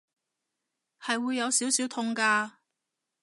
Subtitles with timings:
[0.99, 2.53] 係會有少少痛㗎